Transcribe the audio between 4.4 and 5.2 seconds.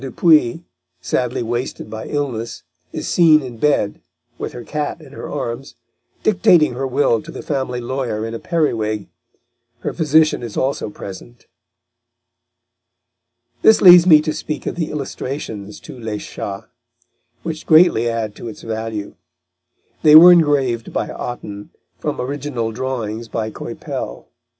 her cat in